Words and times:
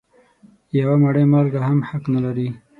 یوه 0.79 0.95
مړۍ 1.03 1.25
مالګه 1.31 1.59
هم 1.67 1.79
حق 1.89 2.03
لري. 2.23 2.47